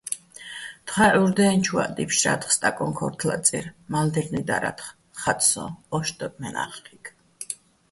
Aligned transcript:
თხა 0.87 1.07
ჸურდეჼ, 1.13 1.47
ჩუაჸ 1.65 1.89
დიფშრა́თხ, 1.95 2.49
სტაკონ 2.55 2.91
ქო́რთო̆ 2.97 3.27
ლაწირ, 3.29 3.65
მალდელნუ́ჲ 3.91 4.45
დარათხო̆, 4.49 4.95
ხაწ 5.21 5.39
სო́ჼ: 5.51 5.67
ოშტიჸ 5.95 6.35
მენა́ხ 6.41 6.73
ჴი́ქ. 6.85 7.05